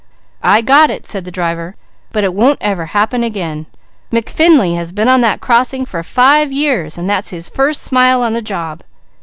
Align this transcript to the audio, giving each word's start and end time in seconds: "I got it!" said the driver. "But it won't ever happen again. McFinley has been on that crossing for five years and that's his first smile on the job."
"I 0.41 0.61
got 0.61 0.89
it!" 0.89 1.05
said 1.05 1.25
the 1.25 1.31
driver. 1.31 1.75
"But 2.11 2.23
it 2.23 2.33
won't 2.33 2.57
ever 2.59 2.85
happen 2.85 3.23
again. 3.23 3.67
McFinley 4.11 4.75
has 4.75 4.91
been 4.91 5.07
on 5.07 5.21
that 5.21 5.41
crossing 5.41 5.85
for 5.85 6.01
five 6.01 6.51
years 6.51 6.97
and 6.97 7.07
that's 7.07 7.29
his 7.29 7.47
first 7.47 7.83
smile 7.83 8.23
on 8.23 8.33
the 8.33 8.41
job." 8.41 8.81